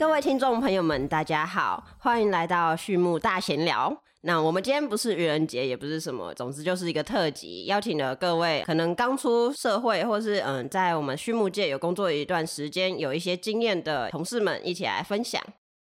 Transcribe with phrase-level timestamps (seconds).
[0.00, 3.94] 各位听众朋友们，大家好，欢迎来到畜牧大闲聊。
[4.22, 15.38] 那我们今天不是愚人节，也不是什么，总之就是一个特辑，邀请了各位可能刚出社会，或是嗯，在我们畜牧界有工作一段时间，有一些经验的同事们一起来分享。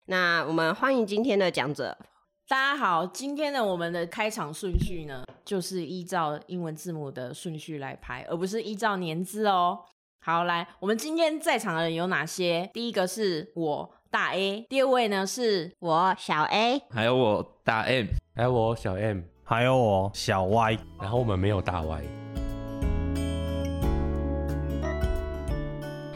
[0.08, 1.98] 那我们欢迎今天的讲者。
[2.50, 9.80] 大家好，今天的我们的开场顺序呢，就是依照英文字母的顺序来排，而不是依照年资哦。
[10.22, 12.70] 好，来，我们今天在场的人有哪些？
[12.74, 22.02] 第一个是我大 A，第二位呢是我小 A，还有我大 M，还有我小 M，还有我小 Y，然后我们没有大 Y。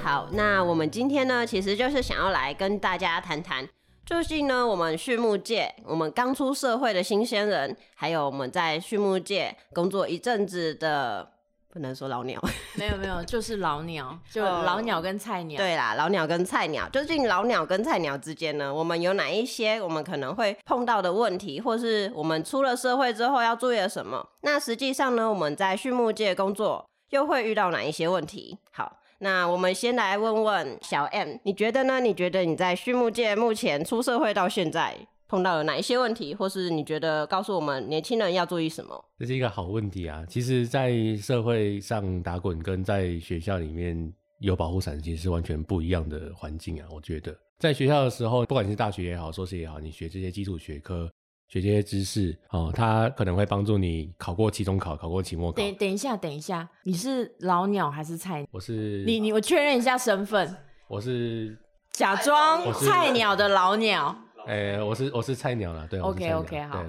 [0.01, 3.69] 好，那我们今天呢，其实就是想要来跟大家谈谈，
[4.03, 11.32] 最近呢，我们畜牧界，我们刚出社会的新鲜人，还有我们在畜牧界工作一阵子的。
[11.73, 12.39] 不能说老鸟，
[12.77, 15.57] 没有没有，就是老鸟，就老鸟跟菜鸟。
[15.57, 24.23] 对啦，老鸟跟菜鸟，究竟老鸟跟菜鸟之间呢，我们有哪一些我们可能会碰到的问题，或是我们出了社会之后要注意的什么？
[24.41, 28.59] 那实际上呢，我们在畜牧界工作又会遇到哪一些问题？
[28.71, 31.99] 好，那我们先来问问小 M，你觉得呢？
[31.99, 34.95] 你觉得你在畜牧界目前出社会到现在？
[35.33, 39.03] 碰到了哪一些问题，或是你觉得告诉我们年轻人要注意什么？
[39.17, 40.23] 这是一个好问题啊！
[40.29, 46.87] 其实，在社会上打滚跟在学校里面有保护伞，其实是完全不一样的环境啊！
[46.91, 51.09] 我觉得，在学校的时候，不管是大学也好，硕士也好，你学这些基础学科，
[51.47, 55.57] 学这些知识，哦，它可能会帮助你考过期中考，考过期末考。
[55.57, 58.45] 等等一下，等一下，你是老鸟还是菜？
[58.51, 60.55] 我是你你我确认一下身份。
[60.87, 61.57] 我是
[61.89, 64.15] 假装菜鸟的老鸟。
[64.45, 66.83] 哎，我是我是菜鸟了，对，OK OK 好，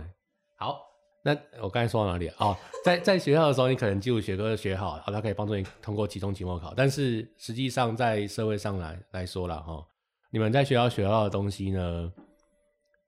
[0.57, 0.81] 好，
[1.23, 6.75] 那我刚才说到哪里啊哦，在在学校的时候，你可能基础学科学好，好，它可以帮助你通过期中、期末考。
[6.75, 9.87] 但是实际上在社会上来来说了哈，
[10.31, 12.13] 你们在学校学到的东西呢，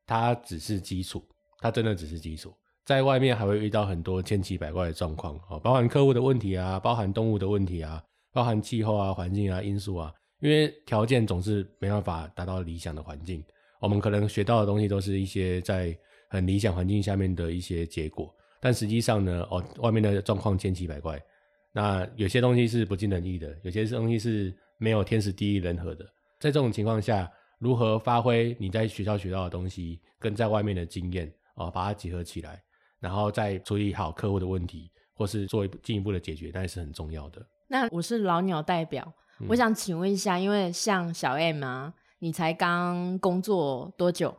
[0.06, 1.24] 它只是基础，
[1.58, 2.54] 它真的只是基础。
[2.84, 8.00] 在外面还会遇到很多千奇百怪的状况哦，包含客户的问题啊，包含动物的问题啊，
[8.32, 13.44] 包含气候啊、环境啊因素啊，因为条件总是没办法达到理想的环境。
[13.86, 15.96] 我们可能学到的东西都是一些在
[16.28, 21.22] 很理想环境下面的一些结果，但实际上呢，哦，外面的状况千奇百怪。
[21.70, 26.04] 那有些东西是不尽人意的，有些东西是没有天时地利人和的。
[26.40, 27.30] 在这种情况下，
[27.60, 32.60] 如何发挥你在学校学到的东西跟在外面的经验啊，把它结合起来，
[32.98, 37.40] 然后再处理好客户的问题，或是做进一步的解决，那是很重要的。
[37.68, 39.14] 那我是老鸟代表，
[39.46, 41.94] 我想请问一下，因为像小 M 啊。
[42.18, 44.34] 你才刚工作多久？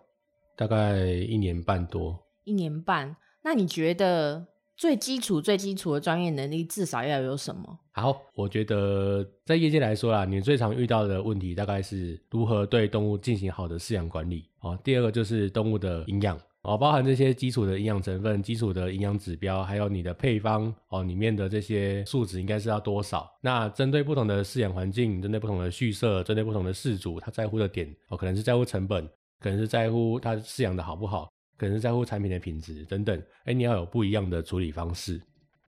[0.56, 2.18] 大概一年半多。
[2.44, 7.80] 一年半，那你觉得最基础、最基础的专业能力至少要有什么？
[7.92, 14.50] 好，我觉得在业界来说啦，你最常遇到的问题大概是如何对动物进行好的饲养管理。
[14.62, 16.40] 哦，第二个就是动物的营养。
[16.68, 23.26] 哦，包含这些基础的营养成分、基础的营养指标，还有你的配方哦，里面的这些数值应该是要多少？
[23.40, 29.08] 那针对不同的饲养环境，针对不同的畜舍，针对不同的饲主，他在乎的点哦，可能是在乎成本，
[29.40, 33.18] 可能是在乎他饲养的好不好，可能是在乎产品的品质等等。
[33.46, 35.22] 哎，你要有不一样的处理方式。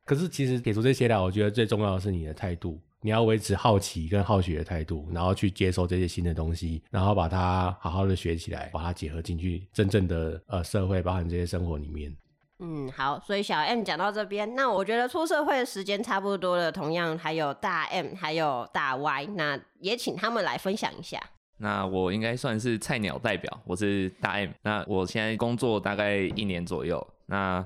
[0.04, 2.78] 可是其实给出这些来，我觉得最重要的是你的态度。
[3.02, 12.14] 你要维持好奇跟好学的态度，然后去接受这些新的东西，然后把它好好的学起来，把它结合进去真正的呃社会，包含这些生活里面。
[12.60, 21.18] 嗯，好，所以小 M 讲到这边，那我觉得出社会的时间差不多了，同样还有大 M 还有大 Y，那也请他们来分享一下。
[21.58, 27.66] 那我应该算是菜鸟代表，我是大 M，那我现在工作大概一年左右，那。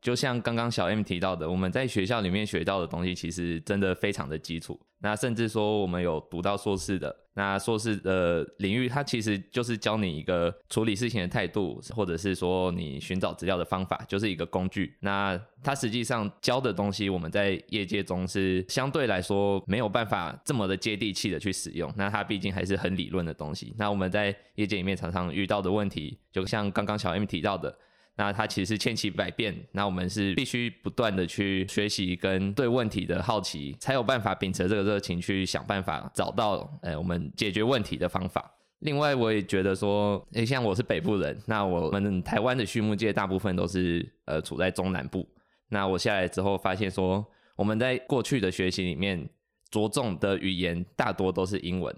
[0.00, 4.78] 就像刚刚小 M 提到的，我们在学校里面学到的东西，其实真的非常的基础。
[5.00, 14.96] 那甚至说我们有读到硕士的，那硕士的领域，它其实就是教你一个处理事情的态度，或者是说你寻找资料的方法，就是一个工具。
[15.00, 21.92] 那它实际上教的东西，我们在业界中是相对来说没有办法这么的接地气的去使用。
[21.96, 23.72] 那它毕竟还是很理论的东西。
[23.78, 27.76] 那我们在业界里面常常遇到的问题，就像刚刚小 M 提到的。
[28.18, 38.52] 那它其实千奇百变，那我们是必须不断的去学习跟对问题的好奇，才有办法秉持这个热情去想办法找到，呃，我们解决问题的方法。
[38.80, 45.24] 另外，我也觉得说，诶，像我是北部人，那我们台湾的畜牧界大部分都是呃处在中南部。
[45.68, 47.24] 那我下来之后发现说，
[47.54, 49.28] 我们在过去的学习里面
[49.70, 51.94] 着重的语言大多都是英文。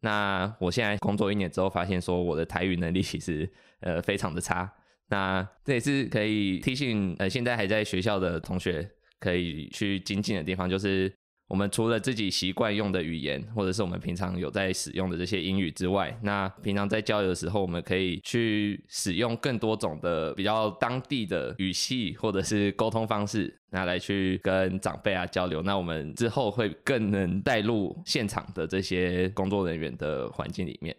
[0.00, 3.46] 那我现在工作一年之后发现说，我的台语能力其实
[3.80, 4.72] 呃非常的差。
[5.08, 8.88] 那这也是可以提醒呃，现在还在学校的同学
[9.18, 11.10] 可以去精进的地方，就是
[11.48, 25.62] 我们除了自己习惯用的语言，或者是我们平常有在使用的这些英语之外，那平常在交流的时候，我们可以去使用更多种的比较当地的语系或者是沟通方式，那来去跟长辈啊交流。
[25.62, 30.94] 那我们之后会更能带入现场的这些工作人员的环境里面。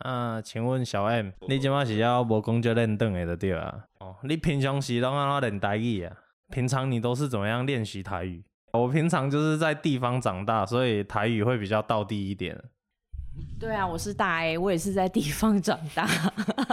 [0.00, 3.84] 啊，请问小 M，你即马是要无工作练凳的就对啊？
[4.00, 6.16] 哦，你平常时拢安怎练台语啊？
[6.50, 8.44] 平常你都是怎么样练习台语？
[8.72, 12.58] 我平常就是在地方长大，所以台语会比较道地一点。
[13.58, 16.08] 对啊，我是大 A，我也是在地方长大。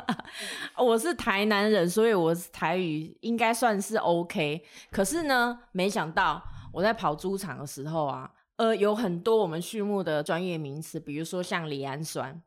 [0.78, 4.64] 我是台南人，所以我台语应该算是 OK。
[4.92, 6.44] 可是呢，没想到
[6.74, 12.42] 我在跑猪场的时候啊，呃，有很多我们畜牧的专业名词，比如说像离氨酸。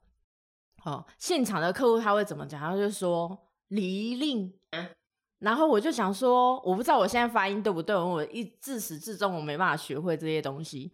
[0.89, 2.59] 哦，现场的客户他会怎么讲？
[2.59, 3.39] 他就说
[3.69, 4.53] 离令。
[5.41, 10.91] 然后我就想说，我不知道我现在发音对不对，我一自始至终我没办法学会这些东西。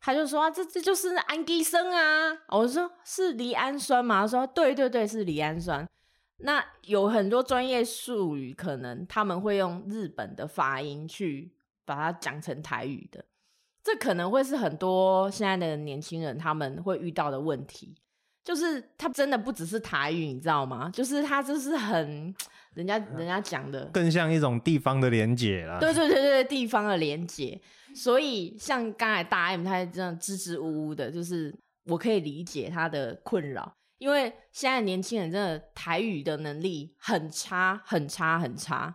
[0.00, 4.22] 他就说这这就是氨基酸啊，我说是离氨酸吗？
[4.22, 5.88] 他说对对对，是离氨酸。
[6.38, 11.54] 那有很多专业术语，可能他们会用日本的发音去
[11.86, 13.24] 把它讲成台语的，
[13.82, 17.96] 这可能会是很多现在的年轻人他们会遇到的问题。
[18.46, 20.88] 就是他真的不只是台语，你知道吗？
[20.94, 22.32] 就是他就是很
[22.74, 25.80] 人家人家讲的，更像一种地方的连结啦。
[25.80, 27.60] 对对对对，地方的连结。
[27.92, 31.52] 所以像刚才大 M 他这样支支吾吾的，就是
[31.86, 38.94] 我可以理解他的困扰，因为现在年轻人真的台语的能力很差，很差，很差。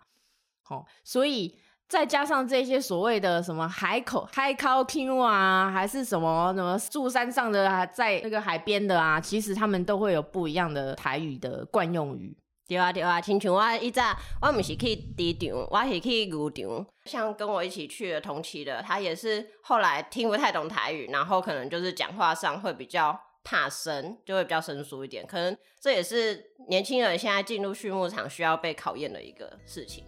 [0.63, 1.59] 好，所以。
[1.91, 12.33] 再加上这些所谓的什么海口 High Q 啊，还是什么什么住山上的啊，在那个海边的啊，其实他们都会有不一样的台语的惯用语。
[12.65, 16.85] 对啊对啊，亲像我一早我不是去机场，我是去渔场。
[17.03, 25.27] 像跟我一起去的同期的，他也是后来听不太懂台语，然后可能就是讲话上会比较怕生，就会比较生疏一点。
[25.27, 30.05] 可能这也是年轻人现在进入畜牧场需要被考验的一个事情。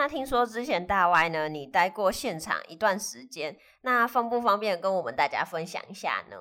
[0.00, 6.38] 那听说之前大 Y 呢，你待过现场一段时间，那方不方便跟我们大家分享一下呢？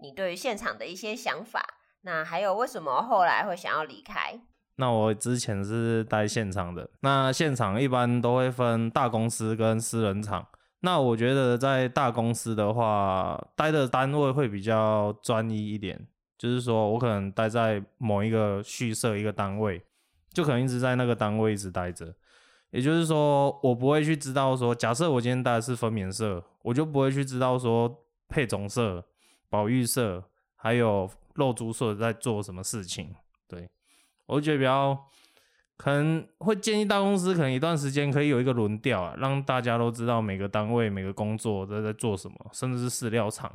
[0.00, 1.66] 你对于现场的一些想法，
[2.02, 4.40] 那还有为什么后来会想要离开？
[4.76, 10.46] 那我之前是待现场的，那现场一般都会分大公司跟私人厂。
[10.82, 16.06] 那我觉得在大公司的话，待的单位会比较专一一点，
[16.38, 19.82] 就是说我可能待在某一个畜舍一个单位，
[20.32, 22.14] 就可能一直在那个单位一直待着。
[22.72, 29.04] 也就是说，我不会去知道说，假设我今天带的是分娩社，我就不会去知道说配种社、
[29.50, 30.24] 保育社
[30.56, 33.14] 还有肉猪社在做什么事情。
[33.46, 33.68] 对
[34.24, 34.98] 我觉得比较
[35.76, 43.52] 可能会建议大公司可能一段时间可以有一个轮调啊，让大家都知道每个单位每个工作在在做什么，甚至是饲料厂。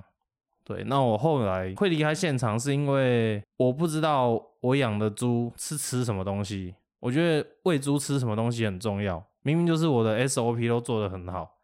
[0.64, 6.76] 对，那我后来会离开现场，是因为我不知道我养的猪是吃什么东西。
[7.00, 11.58] 我觉得喂猪吃什么东西很重要，明明就是我的 SOP 都做得很好，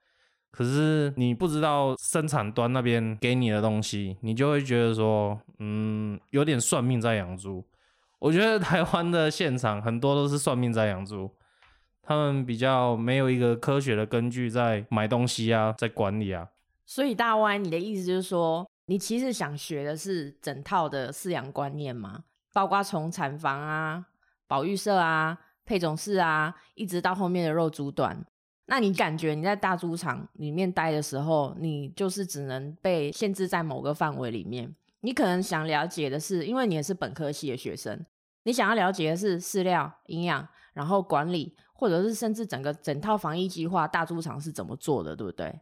[0.51, 7.65] 可是你不知道生产端那边给你的东西，你就会觉得说，嗯，有点算命在养猪。
[8.19, 11.30] 我觉得台湾的现场很多都是算命在养猪，
[12.02, 16.47] 他们比较没有一个科学的根据在买东西啊，在管理啊。
[16.85, 22.23] 所以大歪，你的意思就是说，你其实想学的是整套的饲养观念吗？
[22.54, 24.06] 包括从产房啊。
[24.47, 28.26] 保育社啊，配种室啊，一直到后面的肉猪段。
[28.68, 34.73] 那你感觉你在大猪场里面待的时候，你就是只能被限制在某个范围里面。
[35.02, 38.06] 你可能想了解的是，因为你也是本科系的学生，
[38.44, 45.59] 你想要了解的是饲料、营养，然后管理，或者是甚至整个整套防疫计划，大猪场是怎么做的，对不对？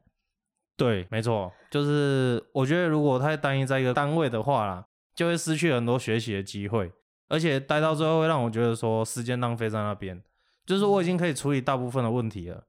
[0.77, 4.85] 对，没错，就是我觉得如果太单一在一个单位的话啦，
[5.15, 6.91] 就会失去很多学习的机会。
[7.31, 10.21] 而且待到最后会让我觉得说时间浪费在那边，
[10.65, 12.61] 就是我已经可以处理大部分的问题了，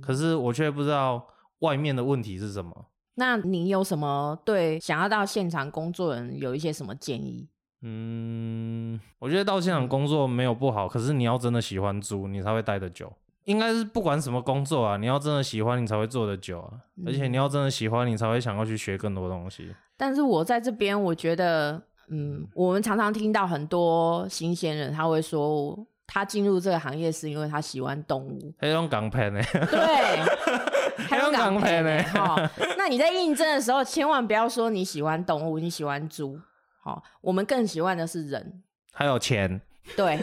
[0.00, 1.26] 可是我却不知道
[1.58, 2.86] 外面的问题是什么。
[3.16, 7.46] 那你有什么对想要到现场工作人有一些什么建议？
[7.82, 13.12] 嗯，我觉得到现场工作没有不好，可是你要真的喜欢猪，你才会待得久。
[13.44, 16.72] 应该是不管什么工作啊，你要真的喜欢，你才会做得久啊。
[17.04, 19.74] 而且你要真的喜欢，你才会想要去学更多东西。
[19.94, 21.82] 但是我在这边，我觉得。
[22.08, 28.54] 嗯，我们常常听到很多新鲜人，他会说他进入这个行业是因为他喜欢动物。
[28.58, 29.40] 黑龙港片呢？
[29.52, 30.24] 对，
[31.08, 32.02] 黑龙港片呢？
[32.04, 32.36] 好，
[32.78, 36.38] 那你在应征的时候，千万不要说你喜欢动物，你喜欢猪。
[36.82, 39.60] 好，我们更喜欢的是人，还有钱。
[39.96, 40.18] 对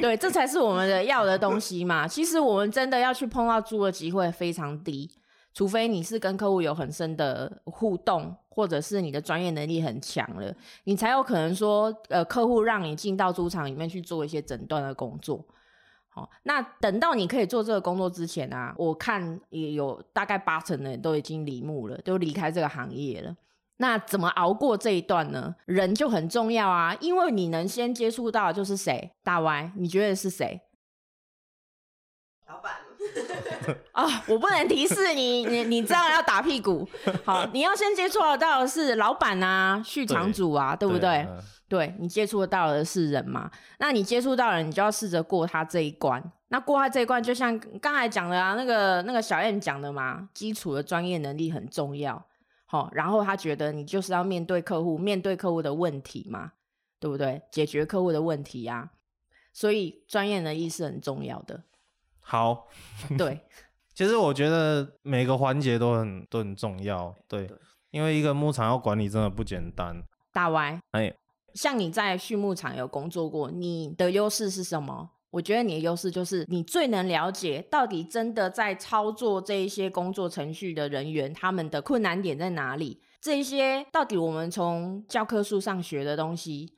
[0.00, 2.08] 对，这才是我们的要的东西嘛。
[2.08, 5.08] 其实我们真的要去碰到猪的机会非常低，
[5.56, 15.42] 除非你是跟客户有很深的互动，或者是你的专业能力很强了，你才有可能说，呃，客户让你进到猪场里面去做一些诊断的工作。
[16.10, 23.34] 好，那等到你可以做这个工作之前啊，我看也有大概八成的人都已经离幕了，都离开这个行业了。
[23.78, 25.56] 那怎么熬过这一段呢？
[25.64, 29.10] 人就很重要啊，因为你能先接触到就是谁？
[29.22, 30.60] 大 Y，你觉得是谁？
[32.46, 32.72] 老板，
[33.92, 36.86] 啊、我不能提示你，你你这样要打屁股。
[37.24, 41.26] 好，你要先接触得到的是老板啊、续场主啊，对不对？
[41.28, 43.50] 嗯对你接触得到的是人嘛？
[43.80, 46.22] 那你接触到人，你就要试着过他这一关。
[46.46, 52.24] 那过他这一关，就像刚才讲的啊，那个那个小燕讲的嘛，基础的专业能力很重要。
[52.66, 56.52] 好，然后他觉得你就是要面对客户，面对客户的问题嘛，
[57.00, 57.42] 对不对？
[57.50, 58.90] 解决客户的问题呀、
[59.52, 61.64] 所以专业能力是很重要的。
[62.28, 62.66] 好，
[63.16, 63.40] 对，
[63.94, 67.48] 其实我觉得每个环节都很都很重要，对，
[67.92, 70.02] 因为一个牧场要管理真的不简单。
[70.32, 71.14] 大歪哎，
[71.54, 75.10] 像你在畜牧场有工作过，你的优势是什么？
[75.30, 83.00] 我觉得你的优势就是你最能了解到底真的在操作这一些工作程序的人员，他们的困难点在哪里？
[83.20, 86.74] 这一些到底我们从教科书上学的东西，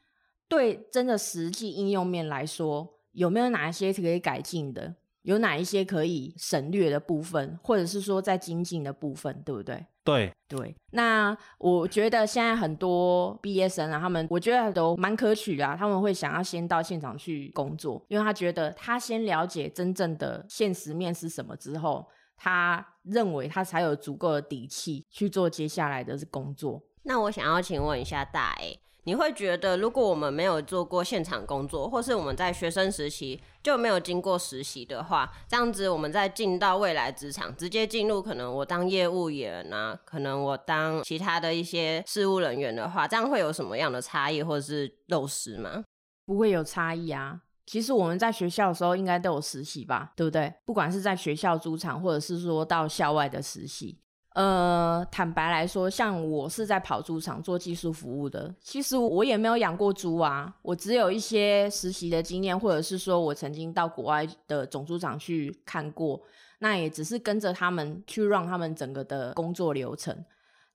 [0.48, 4.96] 对真的实际应用面来说，有没有哪一些是可以改进的？
[5.28, 9.86] 有哪一些可以省略的部分，或者是说在精进的部分，对不对？
[10.02, 26.82] 对，对，那我觉得现在很多毕业生啊，他们我觉得都蛮可取的啊，他们会想要先到现场去工作，因为他觉得他先了解真正的现实面是什么之后，他认为他才有足够的底气去做接下来的工作。
[27.02, 45.82] 那我想要请问一下大 A，你会觉得如果我们没有做过现场工作，或是我们在学生时期就没有经过实习的话，这样子我们在进到未来职场，直接进入可能我当业务员啊，可能我当其他的一些事务人员的话，这样会有什么样的差异或者是漏失吗？
[46.26, 47.40] 不会有差异啊。
[47.64, 50.52] 其实我们在学校的时候应该都有实习吧，对不对？
[50.66, 53.98] 不管是在学校主场，或者是说到校外的实习。
[54.38, 66.22] 呃，坦白来说，像我是在跑猪场做技术服务的，其实我也没有养过猪啊，我只有一些实习的经验，或者是说我曾经到国外的种猪场去看过，
[66.60, 70.16] 那也只是跟着他们去让他们整个的工作流程，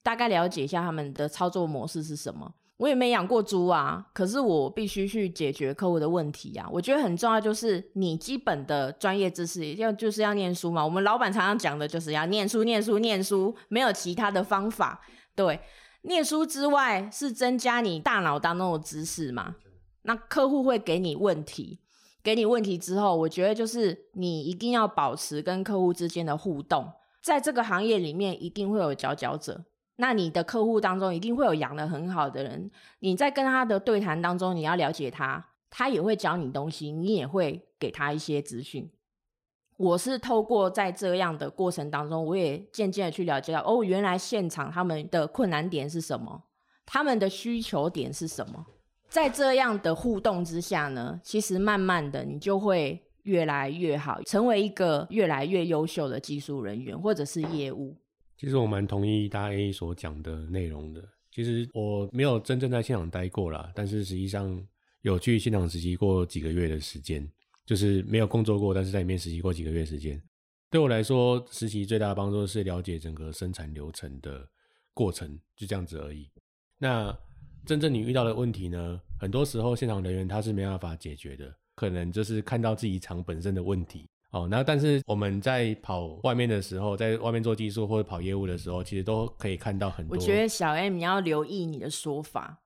[0.04, 2.54] 大概了解一下他们的操作模式是什么。
[2.78, 6.68] 我也没养过猪啊，可是我必须去解决客户的问题啊。
[6.72, 10.84] 我觉得很重要，就是你基本的专业知识要就是要念书嘛。
[10.84, 15.02] 我们老板常常讲的就是要念书、念书、念书，没有其他的方法。
[15.36, 15.60] 对，
[16.02, 19.56] 念书之外是增加你大脑当中的知识嘛。
[20.02, 21.80] 那客户会给你问题，
[22.24, 29.64] 给你问题之后，我觉得就是你一定要保持跟客户之间的互动，在这个行业里面一定会有佼佼者。
[29.98, 38.90] 那你的客户当中一定会有养的很好的人，你在跟他的对谈当中，你要了解他，他也会教你东西，你也会给他一些资讯。
[39.78, 46.44] 我是透过在这样的过程当中，我也渐渐的去了解到，哦，原来现场他们的困难点是什么，
[46.86, 48.66] 他们的需求点是什么。
[49.10, 57.96] 在这样的互动之下呢，其实慢慢的你就会越来越好，成为一个越来越优秀的技术人员或者是业务。
[58.44, 61.02] 其实我蛮同意大 A 所讲的内容的。
[61.32, 64.62] 其实我没有真正在现场待过啦，但是实际上
[65.00, 67.26] 有去现场实习过几个月的时间，
[67.66, 70.22] 就是没有工作过，但是在里面实习过几个月时间。
[70.70, 74.46] 对我来说，实习最大的帮助是了解整个生产流程的
[74.94, 76.30] 过程，就这样子而已。
[76.78, 77.18] 那
[77.66, 84.06] 真正你遇到的问题呢，很多时候现场人员他是没办法解决的，可能就是看到自己厂本身的问题。
[84.34, 90.18] 哦，那但是我们在跑外面的时候，在外面做技术或者跑业务的时候，其实都可以看到很多。
[90.18, 92.64] 我觉得小 M 你要留意你的说法，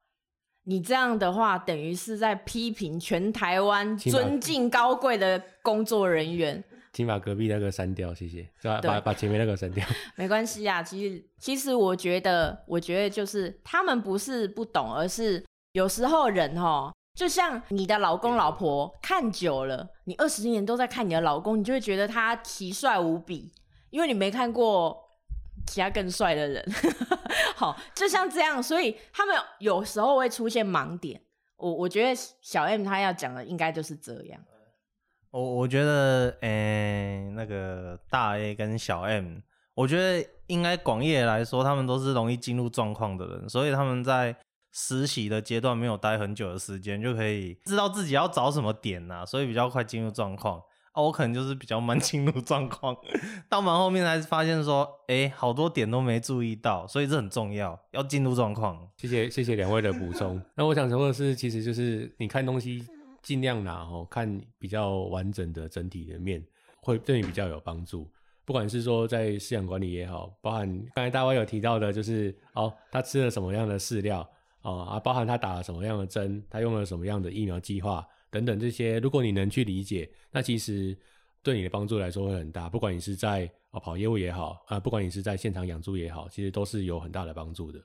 [0.64, 6.64] 你这样的话等于是在批评全台湾尊敬高贵的工作人员。
[6.94, 8.50] 请把隔壁那个删掉，谢谢。
[8.64, 9.86] 把对把把前面那个删掉。
[10.16, 15.44] 没关系啊，其实其实我觉得，我觉得就是他们不是不懂，而是
[15.74, 23.52] 有时候人哦，就像你的老公老婆看久了，你二十年都在看你的老公，你就会觉得他奇帅无比，
[23.90, 24.96] 因为你没看过
[25.66, 26.64] 其他更帅的人。
[27.58, 31.20] 好，就像这样，所以他们有时候会出现盲点。
[31.56, 34.40] 我我觉得小 M 他要讲的应该就是这样。
[35.32, 39.38] 我我觉得，诶、那个大 A 跟小 M，
[39.74, 44.36] 我觉得应该广义来说，他们都是容易进入状况的人，所以他们在
[44.80, 50.62] 实习的阶段没有待很久的时间，就可以知道自己要找什么点呐、所以比较快进入状况。
[50.92, 52.96] 啊，我可能就是比较慢 进入状况，
[53.50, 58.88] 到蛮后面才发现说，哎、好多点都没注意到，所以这很重要，要进入状况。
[58.98, 60.40] 谢谢谢谢两位的补充。
[60.56, 62.86] 那我想说的是，其实就是你看东西
[63.24, 66.46] 尽量拿哦，看比较完整的整体的面，
[66.82, 68.08] 会对你比较有帮助。
[68.46, 74.28] 不管是说在饲养管理也好，包含刚才大卫有提到的，就是哦，他吃了什么样的饲料
[74.68, 80.96] 哦啊，包含他打了什么样的针，他用了什么样的疫苗计划等等这些，如果你能去理解，那其实
[81.42, 82.68] 对你的帮助来说会很大。
[82.68, 87.80] 不管你是在哦跑业务也好啊，不管你是在现场养猪也好，其实都是有很大的帮助的。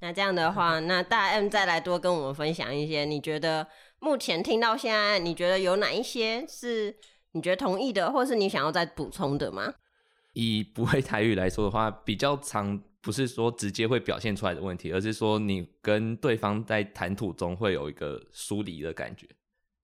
[0.00, 3.66] 那这样的话，那大 M 再来多跟我们分享一些，你觉得
[3.98, 6.96] 目前听到现在，你觉得有哪一些是
[7.32, 9.74] 你觉得同意的，或是你想要再补充的吗？
[10.34, 19.26] 以不会台语来说的话，比较常不是说直接会表现出来的问题，而是说你跟对方在谈吐中会有一个疏离的感觉。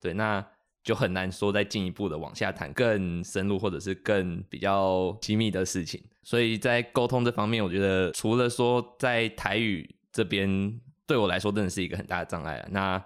[0.01, 0.45] 对，那
[0.83, 6.03] 就很难说再进一步的往下谈更深入或者是更比较机密的事情。
[6.23, 12.69] 所以在沟通这方面，我觉得除了说在台语这边对我来说真的是一个很大的障碍啊。
[12.71, 13.03] 那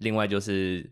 [0.00, 0.90] 另外就是，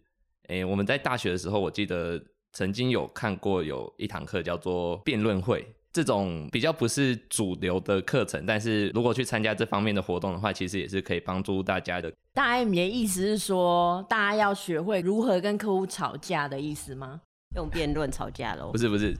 [0.48, 2.22] 诶、我们在大学的时候，我记得
[2.52, 5.66] 曾经有看过有一堂课叫做辩论会。
[5.94, 12.12] 这种比较不是主流的课程，但是如果去参加这方面的活动的话，其实也是可以帮助大家的。
[12.32, 17.20] 大 M 你的意思是说，大家要学会如何跟客户吵架的意思吗？
[17.54, 18.76] 用辩论吵架喽不？
[18.76, 19.16] 是不是，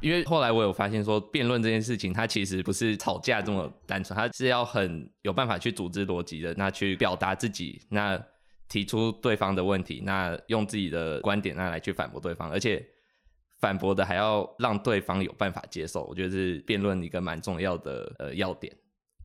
[0.00, 8.20] 因为后来我有发现说，辩论这件事情，它其实不是吵架这么单纯，它是要很有办法去组织逻辑的，那去表达自己，那
[8.68, 12.84] 提出对方的问题，那用自己的观点那来去反驳对方，而且
[13.60, 18.72] 反驳的还要让对方有办法接受，我觉得是辩论一个蛮重要的呃要点。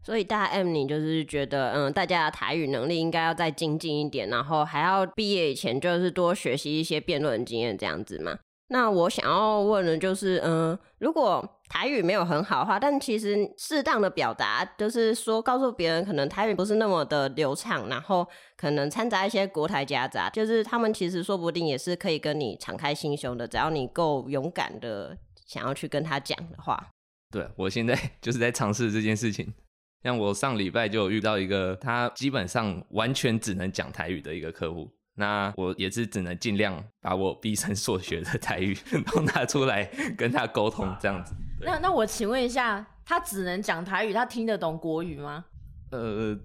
[0.05, 8.39] 所以大 M 你就是觉得，嗯，大家的台语能力应该要再精进一点，然后还要毕业以前就是多学习一些辩论经验这样子吗。
[8.73, 26.89] 那我想要问的就是，嗯，如果台语没有很好的话，但其实适当的表达，就是说告诉别人可能台语不是那么的流畅，然后可能掺杂一些国台夹杂，就是他们其实说不定也是可以跟你敞开心胸的，只要你够勇敢的想要去跟他讲的话。
[27.29, 29.53] 对我现在 就是在尝试这件事情。
[30.01, 38.75] 像我上礼拜就遇到一个，他基本上完全只能讲台语的一个客户，那我也是只能尽量把我毕生所学的台语
[39.07, 39.85] 都拿出来
[40.17, 41.33] 跟他沟通，这样子。
[41.61, 45.45] 那那我请问一下，他只能讲台语，他听得懂国语吗？
[45.91, 46.37] 呃，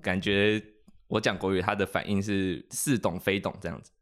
[0.00, 0.62] 感觉
[1.08, 3.92] 我讲国语，他的反应是似懂非懂这样子，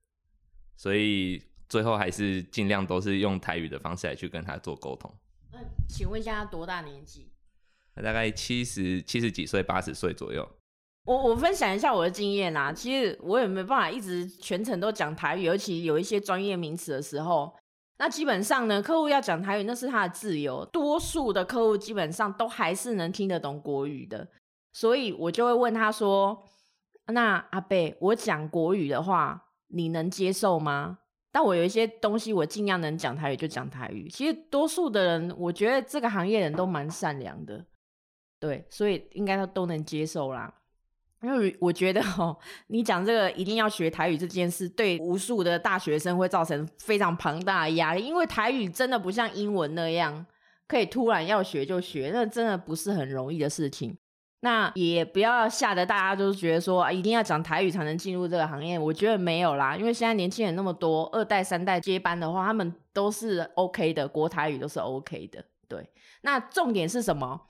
[0.77, 5.13] 所以最后还是尽量都是用台语的方式来去跟他做沟通。
[5.51, 7.33] 那请问一下，他多大年纪？
[7.95, 10.49] 他大概七十七十几岁、八十岁左右。
[11.05, 17.53] 我我分享一下我的经验啦，其实我也没办法一直全程都讲台语，尤其有一些专业名词的时候，
[17.99, 24.29] 那基本上呢，客户要讲台语那是他的自由，多数的客户基本上都还是能听得懂国语的，
[24.73, 26.45] 所以我就会问他说
[27.13, 30.99] ：“那阿贝，我讲国语的话，你能接受吗？”
[31.35, 34.09] 但我有一些东西，我尽量能讲台语就讲台语。
[34.09, 37.65] 其实多数的人，我觉得这个行业人都蛮善良的，
[38.39, 40.53] 对，所以应该都都能接受啦。
[41.23, 50.27] 因为我觉得哦，你讲这个一定要学台语这件事，对无数的大学生会造成非常庞大的压力，因为台语真的不像英文那样
[50.67, 53.97] 可以突然要学就学，那真的不是很容易的事情。
[54.41, 65.45] 那也不要吓得大家都觉得说、啊、一定要讲台语才能进入这个行业，我觉得没有啦，因为现在年轻人那么多，二代三代接班的话，他们都是 OK 的，国台语都是 OK 的。
[65.69, 65.89] 对，
[66.23, 67.41] 那重点是什么？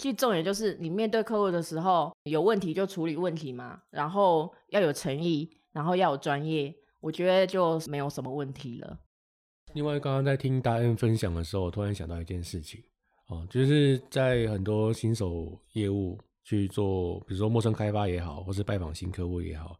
[0.00, 8.98] 其实重点就是你面对客户的时候，有问题就处理问题嘛，然后要有诚意，然后要有专业，我觉得就没有什么问题了。
[9.74, 12.82] 另外，刚刚在听大 N 分享的时候，我突然想到一件事情
[13.28, 19.76] 哦，就是在很多新手业务去做，比如说陌生开发也好，或是拜访新客户也好，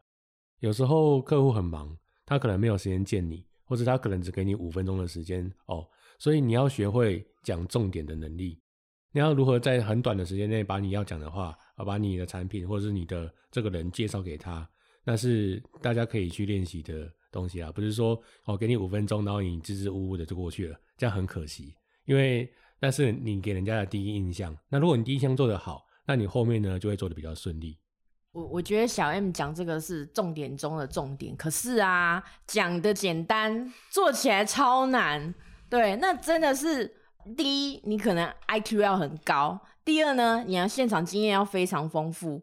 [0.59, 5.83] 有时候客户很忙，他可能没有时间见你，或者他可能只给你五分钟的时间哦，
[6.19, 8.61] 所以你要学会讲重点的能力。
[9.11, 14.67] 你要如何在很短的时间内把你要讲的话，把你的产品或者是你的这个人介绍给他，
[15.03, 21.73] 那是大家可以去练习的东西啊，不是说哦给你五分钟，然后你支支吾吾的就过去了，这样很可惜，
[22.05, 24.55] 因为那是你给人家的第一印象。
[24.69, 27.77] 那如果你第一印象做得好，那你后面呢就会做得比较顺利。
[28.31, 35.35] 我我觉得小 M 讲这个是重点中的重点，可是啊，讲的简单，做起来超难。
[35.69, 36.89] 对，那真的是
[37.35, 42.41] 第一，你可能 IQ 要很高；第二呢，你要现场经验要非常丰富。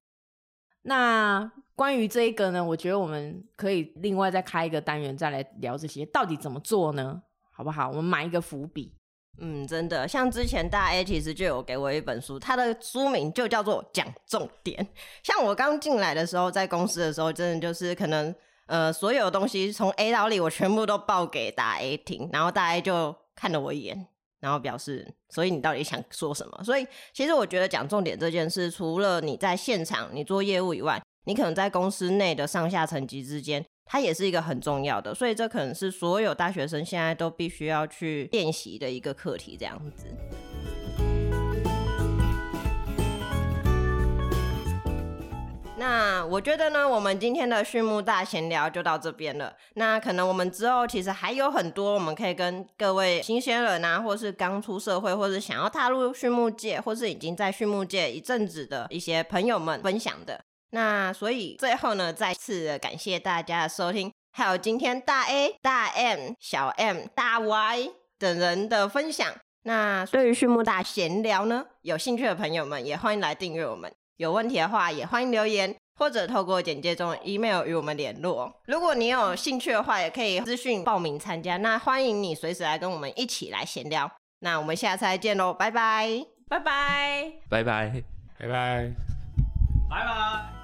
[0.83, 7.23] 那关于这一个呢，我觉得我们可以另外再开一个单元再来聊这些，到底怎么做呢？
[7.53, 7.89] 好不好？
[7.89, 8.95] 我们埋一个伏笔。
[9.41, 14.85] 嗯，真的，像之前大 A 其实就有给我一本书，它的书名就叫做《讲重点》。
[15.23, 18.35] 像我刚进来的时候，在公司的时候，真的就是可能
[18.67, 24.09] 呃，所有东西从 A 到 Z，我全部都报给大 A 听，然后大 A 就看了我一眼，
[24.41, 26.65] 然后表示，所以你到底想说什么？
[26.65, 33.65] 所以其实我觉得讲重点这件事，除了你在现场你做业务以外，你可能在公司内的上下层级之间。
[33.91, 40.15] 它也是一个很重要的，所以这可能是所有大学生现在都必须要去练习的一个课题，这样子。
[45.79, 49.55] 那我觉得呢，我们今天的畜牧大闲聊就到这边了。
[49.75, 60.41] 那可能我们之后其实还有很多，我们可以跟各位新鲜人啊，或是刚出社会，或是想要踏入畜牧界，或是已经在畜牧界一阵子的一些朋友们分享的。
[60.71, 69.33] 那所以最后呢，再次感谢大家的收听，还有今天大 A、大 M、小 M、大 Y 等人的分享。
[69.63, 73.93] 那对于畜牧大闲聊呢，有兴趣的朋友们也欢迎来订阅我们。
[74.19, 78.53] 有问题的话，也欢迎留言或者透过简介中的 email 与我们联络。
[78.67, 81.57] 如果你有兴趣的话，也可以资讯报名参加。
[81.57, 84.11] 那欢迎你随时来跟我们一起来闲聊。
[84.41, 88.03] 那我们下次再见喽，拜拜，拜拜，拜拜，
[88.39, 88.91] 拜拜，
[89.89, 90.58] 拜拜。